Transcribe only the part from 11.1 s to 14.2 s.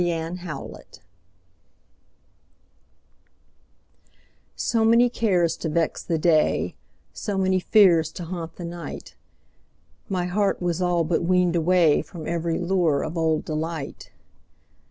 weaned awayFrom every lure of old delight.